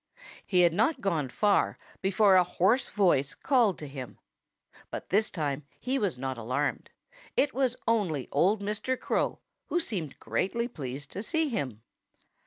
[0.43, 4.17] He had not gone far before a hoarse voice called to him.
[4.89, 6.89] But this time he was not alarmed.
[7.37, 8.99] It was only old Mr.
[8.99, 9.37] Crow,
[9.67, 11.83] who seemed greatly pleased to see him.